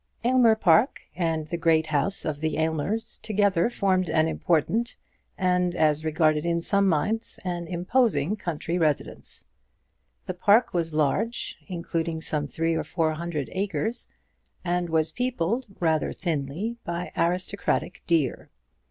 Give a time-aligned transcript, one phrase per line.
[0.23, 4.97] Aylmer Park and the great house of the Aylmers together formed an important,
[5.37, 9.45] and, as regarded in some minds, an imposing country residence.
[10.25, 14.07] The park was large, including some three or four hundred acres,
[14.65, 18.49] and was peopled, rather thinly, by aristocratic deer.